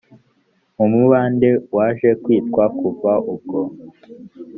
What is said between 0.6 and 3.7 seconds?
mu mubande waje kwitwa kuva ubwo